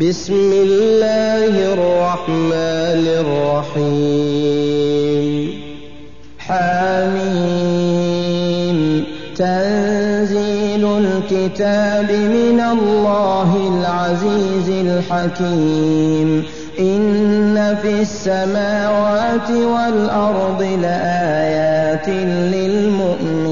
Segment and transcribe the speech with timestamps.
[0.00, 3.04] بسم الله الرحمن
[3.76, 5.26] الرحيم.
[6.38, 7.48] حميم
[9.36, 16.44] تنزيل الكتاب من الله العزيز الحكيم.
[16.78, 23.51] إن في السماوات والأرض لآيات للمؤمنين.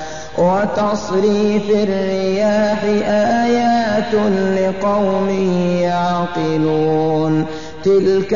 [0.37, 4.13] وتصريف الرياح آيات
[4.59, 5.29] لقوم
[5.81, 7.45] يعقلون.
[7.83, 8.33] تلك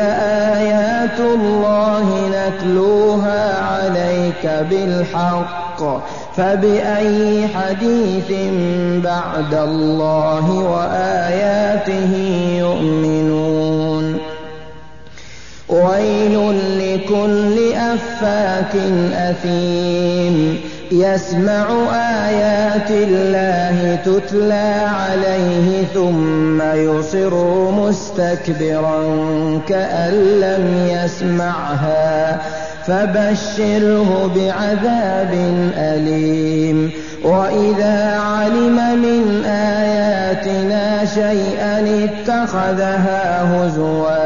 [0.58, 6.02] آيات الله نتلوها عليك بالحق.
[6.36, 8.32] فبأي حديث
[9.04, 12.12] بعد الله وآياته
[12.58, 13.95] يؤمنون.
[15.68, 18.76] ويل لكل أفاك
[19.12, 20.60] أثيم.
[20.92, 21.66] يسمع
[22.28, 27.34] آيات الله تتلى عليه ثم يصر
[27.70, 29.02] مستكبرا
[29.68, 32.40] كأن لم يسمعها.
[32.86, 35.32] فبشره بعذاب
[35.76, 36.90] أليم.
[37.24, 44.25] وإذا علم من آياتنا شيئا اتخذها هزوا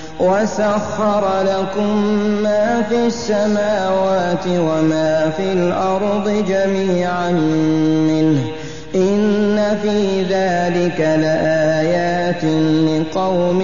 [0.21, 1.97] وسخر لكم
[2.43, 7.31] ما في السماوات وما في الأرض جميعا
[8.09, 8.43] منه.
[8.95, 12.43] إن في ذلك لآيات
[12.89, 13.61] لقوم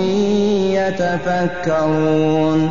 [1.67, 2.69] يتفكرون.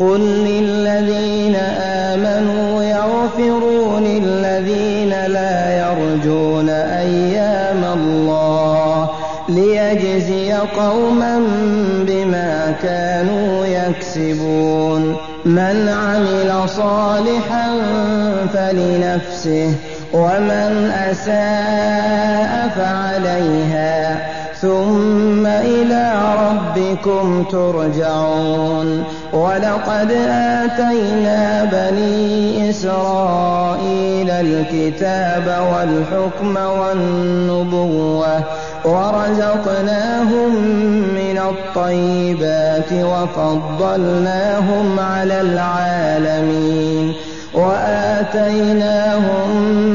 [0.00, 7.37] قل للذين آمنوا يغفروا للذين لا يرجون أيام
[9.58, 11.42] ليجزي قوما
[12.06, 17.68] بما كانوا يكسبون من عمل صالحا
[18.54, 19.74] فلنفسه
[20.14, 24.28] ومن أساء فعليها
[24.60, 26.12] ثم إلى
[26.48, 38.44] ربكم ترجعون ولقد آتينا بني إسرائيل الكتاب والحكم والنبوة
[38.84, 40.54] ورزقناهم
[41.14, 47.14] من الطيبات وفضلناهم على العالمين
[47.54, 49.50] وآتيناهم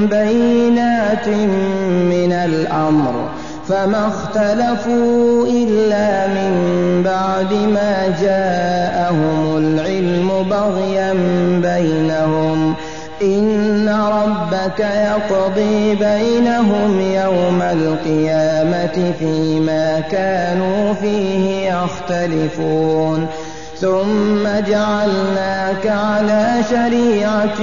[0.08, 1.28] بينات
[2.14, 3.30] من الأمر
[3.68, 6.54] فما اختلفوا إلا من
[7.06, 11.14] بعد ما جاءهم العلم بغيا
[11.62, 12.74] بينهم
[13.22, 13.72] إن
[14.34, 23.28] ربك يقضي بينهم يوم القيامة فيما كانوا فيه يختلفون.
[23.80, 27.62] ثم جعلناك على شريعة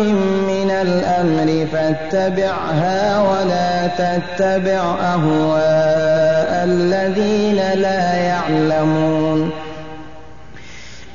[0.49, 4.83] من الأمر فاتبعها ولا تتبع
[5.15, 9.51] أهواء الذين لا يعلمون.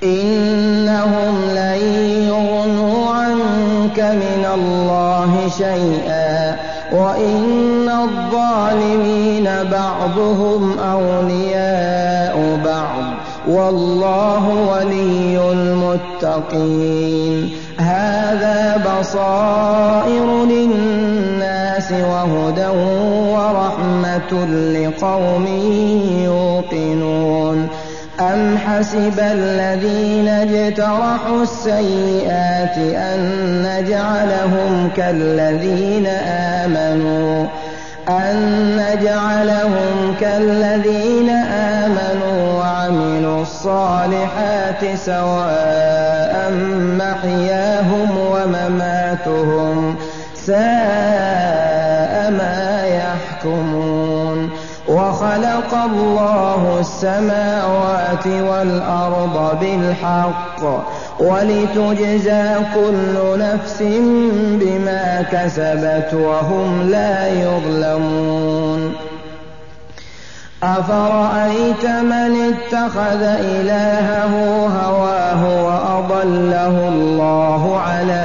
[0.04, 1.80] إنهم لن
[2.28, 5.15] يغنوا عنك من الله
[5.58, 6.56] شيئا
[6.92, 13.04] وإن الظالمين بعضهم أولياء بعض.
[13.48, 17.52] والله ولي المتقين.
[17.80, 22.68] هذا بصائر للناس وهدى
[23.34, 24.32] ورحمة
[24.74, 25.46] لقوم
[26.24, 26.85] يوقنون.
[28.20, 33.20] أم حسب الذين اجترحوا السيئات أن
[33.64, 36.08] نجعلهم كالذين
[36.64, 37.48] آمنوا
[38.10, 38.36] أن
[38.78, 41.30] نجعلهم كالذين
[41.80, 46.52] آمنوا وعملوا الصالحات سواء
[47.00, 49.96] محياهم ومماتهم
[50.36, 50.56] ساء
[52.32, 54.05] ما يحكمون
[55.56, 60.86] وخلق الله السماوات والأرض بالحق
[61.20, 63.82] ولتجزى كل نفس
[64.62, 68.94] بما كسبت وهم لا يظلمون
[70.64, 78.25] أفرأيت من اتخذ إلهه هواه وأضله الله على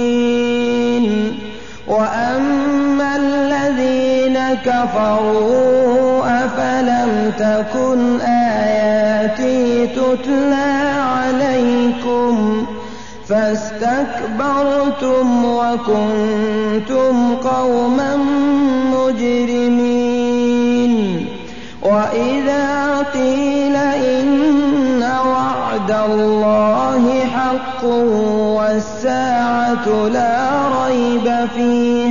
[4.65, 12.65] كفروا أفلم تكن آياتي تتلى عليكم
[13.27, 14.65] فاستكبرتم
[15.45, 18.17] وكنتم قوما
[18.93, 20.31] مجرمين
[21.81, 27.83] وإذا قيل إن وعد الله حق
[28.57, 30.49] والساعة لا
[30.85, 32.10] ريب فيها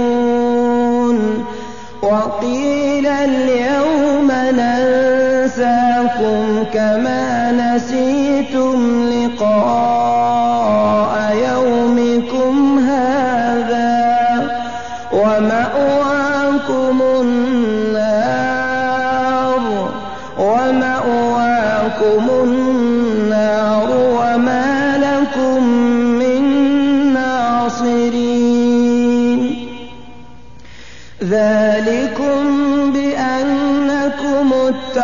[2.91, 6.03] وقيل اليوم ننساكم
[6.73, 10.00] كما نسيتم لقاء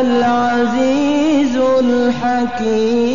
[0.00, 3.07] العزيز الحكيم.